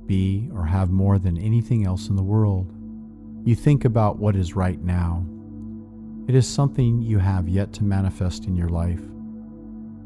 be, 0.07 0.49
or 0.55 0.65
have 0.65 0.91
more 0.91 1.19
than 1.19 1.37
anything 1.37 1.85
else 1.85 2.09
in 2.09 2.17
the 2.17 2.23
world. 2.23 2.73
You 3.45 3.55
think 3.55 3.85
about 3.85 4.19
what 4.19 4.37
is 4.37 4.57
right 4.57 4.81
now. 4.81 5.27
It 6.29 6.35
is 6.35 6.49
something 6.49 7.03
you 7.03 7.19
have 7.19 7.49
yet 7.49 7.73
to 7.75 7.85
manifest 7.85 8.47
in 8.47 8.57
your 8.57 8.71
life. 8.71 9.03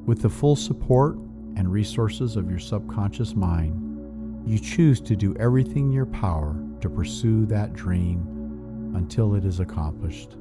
With 0.07 0.23
the 0.23 0.29
full 0.29 0.57
support 0.57 1.17
and 1.57 1.71
resources 1.71 2.37
of 2.37 2.51
your 2.51 2.59
subconscious 2.59 3.35
mind, 3.35 4.45
you 4.45 4.59
choose 4.59 5.01
to 5.03 5.15
do 5.15 5.37
everything 5.39 5.87
in 5.87 5.93
your 5.93 6.07
power 6.07 6.57
to 6.81 6.91
pursue 6.91 7.47
that 7.47 7.75
dream 7.75 8.93
until 8.97 9.35
it 9.35 9.45
is 9.45 9.61
accomplished. 9.61 10.37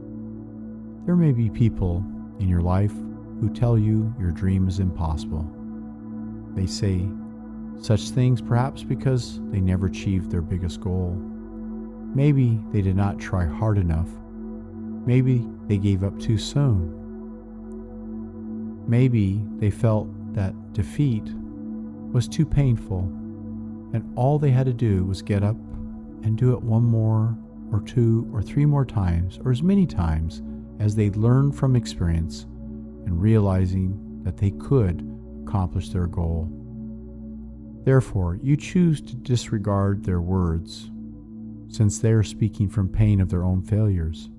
There 1.05 1.15
may 1.15 1.31
be 1.31 1.49
people 1.49 2.03
in 2.39 2.49
your 2.49 2.61
life 2.61 2.93
who 3.39 3.49
tell 3.53 3.77
you 3.77 4.13
your 4.19 4.31
dream 4.31 4.67
is 4.67 4.79
impossible. 4.79 5.62
They 6.55 6.65
say 6.65 7.07
such 7.79 8.09
things 8.09 8.41
perhaps 8.41 8.83
because 8.83 9.39
they 9.51 9.59
never 9.59 9.87
achieved 9.87 10.31
their 10.31 10.41
biggest 10.41 10.79
goal. 10.79 11.11
Maybe 12.15 12.59
they 12.71 12.81
did 12.81 12.95
not 12.95 13.19
try 13.19 13.45
hard 13.45 13.77
enough. 13.77 14.09
Maybe 15.05 15.45
they 15.67 15.77
gave 15.77 16.03
up 16.03 16.17
too 16.19 16.37
soon. 16.37 16.99
Maybe 18.87 19.43
they 19.57 19.71
felt 19.71 20.07
that 20.33 20.53
defeat 20.73 21.23
was 22.11 22.27
too 22.27 22.45
painful 22.45 22.99
and 23.93 24.11
all 24.15 24.39
they 24.39 24.51
had 24.51 24.65
to 24.65 24.73
do 24.73 25.05
was 25.05 25.21
get 25.21 25.43
up 25.43 25.55
and 26.23 26.37
do 26.37 26.53
it 26.53 26.61
one 26.61 26.83
more 26.83 27.37
or 27.71 27.81
two 27.81 28.29
or 28.33 28.41
three 28.41 28.65
more 28.65 28.85
times 28.85 29.39
or 29.43 29.51
as 29.51 29.61
many 29.63 29.85
times 29.85 30.41
as 30.79 30.95
they 30.95 31.09
learned 31.11 31.55
from 31.55 31.75
experience 31.75 32.43
and 33.05 33.21
realizing 33.21 34.21
that 34.23 34.37
they 34.37 34.51
could 34.51 35.12
accomplish 35.53 35.89
their 35.89 36.07
goal. 36.07 36.49
Therefore, 37.85 38.39
you 38.41 38.57
choose 38.57 38.99
to 39.01 39.15
disregard 39.15 40.03
their 40.03 40.19
words, 40.19 40.89
since 41.67 41.99
they 41.99 42.11
are 42.11 42.23
speaking 42.23 42.67
from 42.67 42.89
pain 42.89 43.21
of 43.21 43.29
their 43.29 43.43
own 43.43 43.61
failures. 43.61 44.31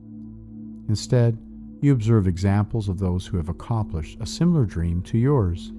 Instead, 0.88 1.38
you 1.80 1.92
observe 1.92 2.26
examples 2.26 2.88
of 2.88 2.98
those 2.98 3.26
who 3.26 3.36
have 3.36 3.48
accomplished 3.48 4.18
a 4.20 4.26
similar 4.26 4.64
dream 4.64 5.02
to 5.02 5.16
yours. 5.18 5.72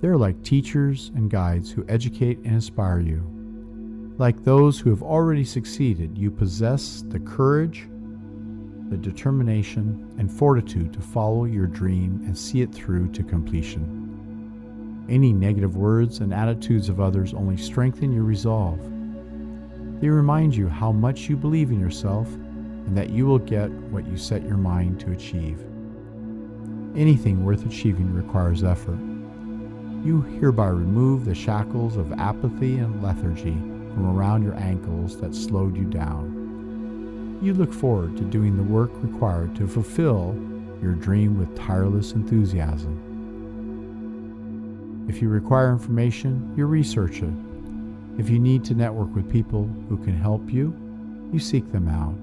They 0.00 0.08
are 0.08 0.16
like 0.16 0.42
teachers 0.42 1.10
and 1.14 1.30
guides 1.30 1.70
who 1.70 1.84
educate 1.88 2.38
and 2.38 2.54
inspire 2.54 3.00
you. 3.00 3.22
Like 4.16 4.44
those 4.44 4.78
who 4.78 4.88
have 4.88 5.02
already 5.02 5.44
succeeded, 5.44 6.16
you 6.16 6.30
possess 6.30 7.04
the 7.06 7.20
courage 7.20 7.86
the 8.88 8.96
determination 8.98 10.14
and 10.18 10.30
fortitude 10.30 10.92
to 10.92 11.00
follow 11.00 11.44
your 11.46 11.66
dream 11.66 12.22
and 12.26 12.36
see 12.36 12.60
it 12.60 12.74
through 12.74 13.10
to 13.10 13.22
completion. 13.22 14.01
Any 15.08 15.32
negative 15.32 15.76
words 15.76 16.20
and 16.20 16.32
attitudes 16.32 16.88
of 16.88 17.00
others 17.00 17.34
only 17.34 17.56
strengthen 17.56 18.12
your 18.12 18.24
resolve. 18.24 18.80
They 20.00 20.08
remind 20.08 20.54
you 20.54 20.68
how 20.68 20.92
much 20.92 21.28
you 21.28 21.36
believe 21.36 21.70
in 21.70 21.80
yourself 21.80 22.32
and 22.34 22.96
that 22.96 23.10
you 23.10 23.26
will 23.26 23.38
get 23.38 23.70
what 23.90 24.06
you 24.06 24.16
set 24.16 24.42
your 24.42 24.56
mind 24.56 25.00
to 25.00 25.12
achieve. 25.12 25.60
Anything 26.96 27.44
worth 27.44 27.64
achieving 27.66 28.12
requires 28.12 28.64
effort. 28.64 28.98
You 30.04 30.22
hereby 30.40 30.68
remove 30.68 31.24
the 31.24 31.34
shackles 31.34 31.96
of 31.96 32.12
apathy 32.12 32.78
and 32.78 33.02
lethargy 33.02 33.54
from 33.94 34.16
around 34.16 34.42
your 34.42 34.54
ankles 34.54 35.20
that 35.20 35.34
slowed 35.34 35.76
you 35.76 35.84
down 35.84 36.42
you 37.42 37.52
look 37.52 37.72
forward 37.72 38.16
to 38.16 38.22
doing 38.22 38.56
the 38.56 38.62
work 38.62 38.90
required 39.02 39.56
to 39.56 39.66
fulfill 39.66 40.32
your 40.80 40.92
dream 40.92 41.36
with 41.36 41.58
tireless 41.58 42.12
enthusiasm. 42.12 43.11
If 45.08 45.20
you 45.20 45.28
require 45.28 45.72
information, 45.72 46.54
you 46.56 46.66
research 46.66 47.22
it. 47.22 47.32
If 48.18 48.30
you 48.30 48.38
need 48.38 48.64
to 48.64 48.74
network 48.74 49.14
with 49.14 49.30
people 49.30 49.68
who 49.88 49.96
can 49.96 50.16
help 50.16 50.50
you, 50.50 50.74
you 51.32 51.38
seek 51.38 51.72
them 51.72 51.88
out. 51.88 52.14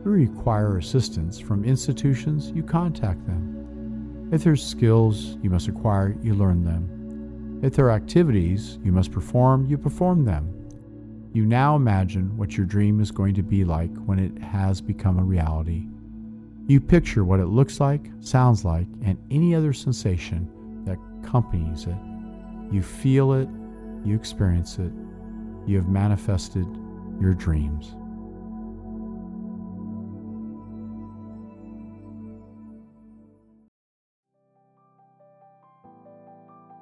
If 0.00 0.04
you 0.04 0.12
require 0.12 0.76
assistance 0.76 1.38
from 1.38 1.64
institutions, 1.64 2.52
you 2.54 2.62
contact 2.62 3.24
them. 3.26 4.28
If 4.30 4.44
there's 4.44 4.64
skills 4.64 5.38
you 5.42 5.50
must 5.50 5.68
acquire, 5.68 6.16
you 6.22 6.34
learn 6.34 6.64
them. 6.64 7.60
If 7.62 7.74
there 7.74 7.86
are 7.86 7.92
activities 7.92 8.78
you 8.84 8.92
must 8.92 9.10
perform, 9.10 9.66
you 9.66 9.78
perform 9.78 10.24
them. 10.24 10.52
You 11.32 11.46
now 11.46 11.76
imagine 11.76 12.36
what 12.36 12.56
your 12.56 12.66
dream 12.66 13.00
is 13.00 13.10
going 13.10 13.34
to 13.34 13.42
be 13.42 13.64
like 13.64 13.94
when 14.04 14.18
it 14.18 14.36
has 14.42 14.80
become 14.80 15.18
a 15.18 15.24
reality. 15.24 15.86
You 16.66 16.80
picture 16.80 17.24
what 17.24 17.40
it 17.40 17.46
looks 17.46 17.80
like, 17.80 18.10
sounds 18.20 18.64
like, 18.64 18.86
and 19.02 19.16
any 19.30 19.54
other 19.54 19.72
sensation 19.72 20.50
accompanies 21.26 21.86
it. 21.86 21.96
You 22.70 22.82
feel 22.82 23.32
it, 23.32 23.48
you 24.04 24.14
experience 24.14 24.78
it, 24.78 24.92
you 25.66 25.76
have 25.76 25.88
manifested 25.88 26.66
your 27.20 27.34
dreams. 27.34 27.94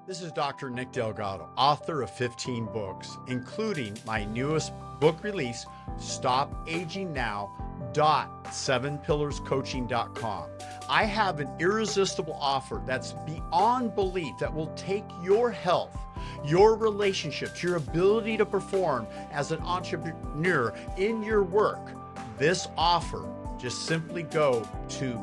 This 0.07 0.21
is 0.21 0.33
Dr. 0.33 0.69
Nick 0.69 0.93
Delgado, 0.93 1.49
author 1.57 2.03
of 2.03 2.11
15 2.11 2.67
books, 2.67 3.17
including 3.27 3.97
my 4.07 4.25
newest 4.27 4.73
book 5.01 5.25
release, 5.25 5.65
Stop 5.99 6.69
Aging 6.69 7.13
Now. 7.13 7.64
Dot 7.95 8.45
sevenpillarscoaching.com. 8.47 10.51
I 10.89 11.05
have 11.05 11.41
an 11.41 11.49
irresistible 11.59 12.37
offer 12.41 12.83
that's 12.85 13.13
beyond 13.25 13.95
belief 13.95 14.37
that 14.41 14.53
will 14.53 14.75
take 14.75 15.05
your 15.23 15.51
health, 15.51 15.97
your 16.45 16.77
relationships, 16.77 17.63
your 17.63 17.77
ability 17.77 18.37
to 18.37 18.45
perform 18.45 19.07
as 19.31 19.53
an 19.53 19.61
entrepreneur 19.61 20.75
in 20.99 21.23
your 21.23 21.45
work. 21.45 21.93
This 22.37 22.69
offer, 22.77 23.25
just 23.59 23.87
simply 23.87 24.25
go 24.25 24.69
to 24.89 25.19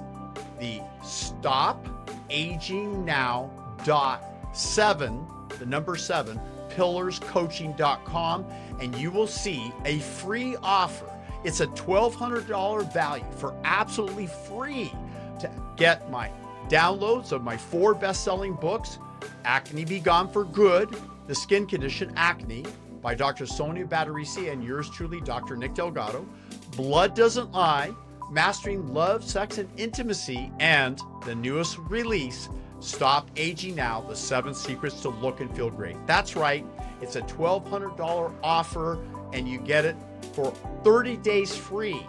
the 0.60 0.82
Stop 1.04 1.88
Aging 2.30 3.06
Now. 3.06 3.52
Dot 3.84 4.24
seven, 4.54 5.28
the 5.60 5.66
number 5.66 5.96
seven, 5.96 6.40
pillarscoaching.com, 6.70 8.46
and 8.80 8.96
you 8.96 9.12
will 9.12 9.28
see 9.28 9.72
a 9.86 10.00
free 10.00 10.56
offer. 10.64 11.08
It's 11.44 11.60
a 11.60 11.68
$1,200 11.68 12.94
value 12.94 13.26
for 13.38 13.56
absolutely 13.64 14.28
free 14.28 14.92
to 15.40 15.52
get 15.76 16.10
my 16.12 16.30
downloads 16.70 17.32
of 17.32 17.44
my 17.44 17.58
four 17.58 17.94
best 17.96 18.24
selling 18.24 18.54
books 18.54 19.00
Acne 19.44 19.86
Be 19.86 20.00
Gone 20.00 20.32
for 20.32 20.44
Good, 20.44 20.96
The 21.28 21.36
Skin 21.36 21.66
Condition 21.66 22.14
Acne 22.16 22.66
by 23.02 23.16
Dr. 23.16 23.46
Sonia 23.46 23.86
Badarisi 23.86 24.52
and 24.52 24.64
yours 24.64 24.90
truly, 24.90 25.20
Dr. 25.22 25.56
Nick 25.56 25.74
Delgado, 25.74 26.28
Blood 26.76 27.16
Doesn't 27.16 27.52
Lie, 27.52 27.92
Mastering 28.32 28.94
Love, 28.94 29.24
Sex, 29.24 29.58
and 29.58 29.68
Intimacy, 29.78 30.52
and 30.60 31.02
the 31.26 31.36
newest 31.36 31.78
release, 31.80 32.50
Stop 32.80 33.30
Aging 33.36 33.76
Now 33.76 34.02
The 34.02 34.16
Seven 34.16 34.54
Secrets 34.54 35.02
to 35.02 35.10
Look 35.10 35.40
and 35.40 35.56
Feel 35.56 35.70
Great. 35.72 35.98
That's 36.06 36.36
right, 36.36 36.66
it's 37.02 37.16
a 37.16 37.22
$1,200 37.22 38.36
offer 38.44 39.04
and 39.34 39.48
you 39.48 39.60
get 39.60 39.86
it 39.86 39.96
for 40.34 40.52
30 40.84 41.18
days 41.18 41.56
free. 41.56 42.06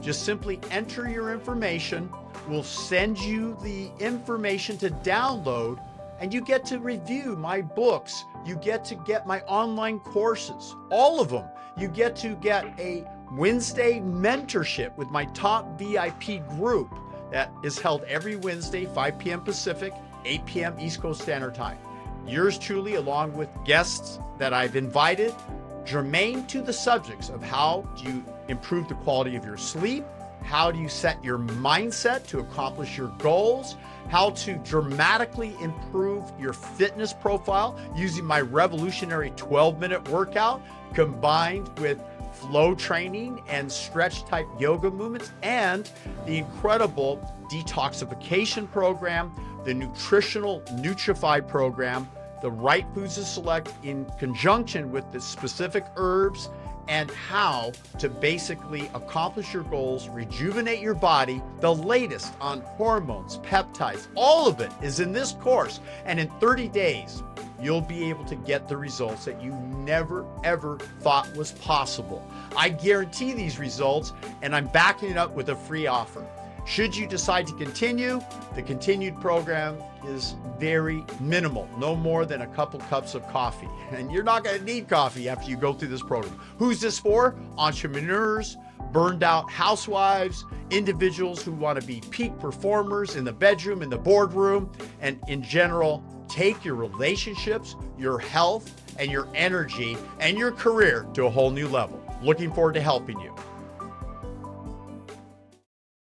Just 0.00 0.24
simply 0.24 0.60
enter 0.70 1.08
your 1.08 1.32
information. 1.32 2.10
We'll 2.48 2.62
send 2.62 3.18
you 3.18 3.56
the 3.62 3.90
information 4.00 4.76
to 4.78 4.90
download 4.90 5.80
and 6.20 6.32
you 6.32 6.40
get 6.40 6.64
to 6.66 6.78
review 6.78 7.36
my 7.36 7.60
books. 7.60 8.24
You 8.44 8.56
get 8.56 8.84
to 8.86 8.94
get 8.94 9.26
my 9.26 9.40
online 9.42 9.98
courses, 9.98 10.74
all 10.90 11.20
of 11.20 11.30
them. 11.30 11.44
You 11.76 11.88
get 11.88 12.14
to 12.16 12.36
get 12.36 12.64
a 12.78 13.04
Wednesday 13.32 13.98
mentorship 14.00 14.96
with 14.96 15.10
my 15.10 15.24
top 15.26 15.78
VIP 15.78 16.46
group 16.50 16.94
that 17.32 17.50
is 17.64 17.78
held 17.78 18.04
every 18.04 18.36
Wednesday, 18.36 18.86
5 18.86 19.18
p.m. 19.18 19.40
Pacific, 19.40 19.92
8 20.24 20.46
p.m. 20.46 20.76
East 20.78 21.00
Coast 21.00 21.22
Standard 21.22 21.54
Time. 21.54 21.78
Yours 22.26 22.56
truly, 22.58 22.94
along 22.94 23.32
with 23.32 23.48
guests 23.64 24.20
that 24.38 24.52
I've 24.52 24.76
invited, 24.76 25.34
germane 25.84 26.46
to 26.46 26.62
the 26.62 26.72
subjects 26.72 27.28
of 27.28 27.42
how 27.42 27.82
do 27.96 28.04
you 28.04 28.24
improve 28.48 28.88
the 28.88 28.94
quality 28.96 29.36
of 29.36 29.44
your 29.44 29.56
sleep, 29.56 30.04
how 30.42 30.70
do 30.70 30.78
you 30.78 30.88
set 30.88 31.22
your 31.24 31.38
mindset 31.38 32.26
to 32.26 32.40
accomplish 32.40 32.96
your 32.96 33.08
goals, 33.18 33.76
how 34.08 34.30
to 34.30 34.54
dramatically 34.58 35.54
improve 35.60 36.24
your 36.38 36.52
fitness 36.52 37.12
profile 37.12 37.78
using 37.96 38.24
my 38.24 38.40
revolutionary 38.40 39.30
12 39.36 39.78
minute 39.78 40.08
workout 40.08 40.60
combined 40.94 41.68
with 41.78 42.02
flow 42.32 42.74
training 42.74 43.42
and 43.48 43.70
stretch 43.70 44.24
type 44.24 44.46
yoga 44.58 44.90
movements, 44.90 45.30
and 45.42 45.90
the 46.26 46.38
incredible 46.38 47.20
detoxification 47.50 48.70
program, 48.70 49.32
the 49.64 49.72
nutritional 49.72 50.60
Nutrify 50.72 51.46
program, 51.46 52.08
the 52.42 52.50
right 52.50 52.84
foods 52.94 53.14
to 53.14 53.24
select 53.24 53.72
in 53.82 54.04
conjunction 54.18 54.90
with 54.90 55.10
the 55.12 55.20
specific 55.20 55.86
herbs 55.96 56.50
and 56.88 57.10
how 57.12 57.72
to 57.98 58.08
basically 58.08 58.90
accomplish 58.94 59.54
your 59.54 59.62
goals, 59.64 60.08
rejuvenate 60.08 60.80
your 60.80 60.94
body. 60.94 61.40
The 61.60 61.72
latest 61.72 62.34
on 62.40 62.60
hormones, 62.60 63.38
peptides, 63.38 64.08
all 64.16 64.48
of 64.48 64.60
it 64.60 64.72
is 64.82 64.98
in 64.98 65.12
this 65.12 65.32
course. 65.32 65.80
And 66.04 66.18
in 66.18 66.28
30 66.40 66.68
days, 66.68 67.22
you'll 67.60 67.80
be 67.80 68.10
able 68.10 68.24
to 68.24 68.34
get 68.34 68.68
the 68.68 68.76
results 68.76 69.24
that 69.24 69.40
you 69.40 69.52
never 69.52 70.26
ever 70.42 70.78
thought 71.00 71.34
was 71.36 71.52
possible. 71.52 72.28
I 72.56 72.68
guarantee 72.68 73.32
these 73.32 73.58
results, 73.58 74.12
and 74.42 74.54
I'm 74.54 74.66
backing 74.66 75.10
it 75.10 75.16
up 75.16 75.32
with 75.34 75.50
a 75.50 75.56
free 75.56 75.86
offer. 75.86 76.26
Should 76.64 76.96
you 76.96 77.06
decide 77.06 77.46
to 77.48 77.54
continue, 77.54 78.20
the 78.54 78.62
continued 78.62 79.20
program 79.20 79.76
is 80.06 80.36
very 80.58 81.04
minimal, 81.20 81.68
no 81.76 81.96
more 81.96 82.24
than 82.24 82.42
a 82.42 82.46
couple 82.48 82.78
cups 82.80 83.14
of 83.14 83.26
coffee. 83.28 83.68
And 83.92 84.10
you're 84.10 84.22
not 84.22 84.42
going 84.42 84.58
to 84.58 84.64
need 84.64 84.88
coffee 84.88 85.28
after 85.28 85.50
you 85.50 85.56
go 85.56 85.74
through 85.74 85.88
this 85.88 86.02
program. 86.02 86.40
Who's 86.56 86.80
this 86.80 86.98
for? 86.98 87.36
Entrepreneurs, 87.58 88.56
burned 88.90 89.22
out 89.22 89.50
housewives, 89.50 90.46
individuals 90.70 91.42
who 91.42 91.52
want 91.52 91.78
to 91.78 91.86
be 91.86 92.00
peak 92.10 92.38
performers 92.38 93.16
in 93.16 93.24
the 93.24 93.32
bedroom, 93.32 93.82
in 93.82 93.90
the 93.90 93.98
boardroom, 93.98 94.72
and 95.02 95.20
in 95.28 95.42
general, 95.42 96.02
take 96.26 96.64
your 96.64 96.74
relationships, 96.74 97.76
your 97.98 98.18
health, 98.18 98.82
and 98.98 99.10
your 99.10 99.28
energy 99.34 99.96
and 100.20 100.38
your 100.38 100.52
career 100.52 101.06
to 101.12 101.26
a 101.26 101.30
whole 101.30 101.50
new 101.50 101.68
level. 101.68 102.02
Looking 102.22 102.52
forward 102.52 102.74
to 102.74 102.80
helping 102.80 103.20
you. 103.20 103.34